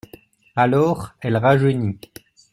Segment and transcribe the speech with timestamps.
[0.55, 1.99] Alors, elle rajeunit.